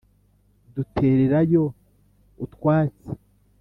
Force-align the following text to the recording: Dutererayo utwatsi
Dutererayo 0.73 1.63
utwatsi 2.43 3.11